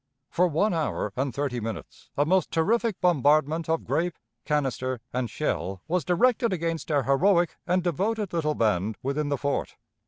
[0.31, 5.83] For one hour and thirty minutes a most terrific bombardment of grape, canister, and shell
[5.87, 9.75] was directed against our heroic and devoted little band within the fort.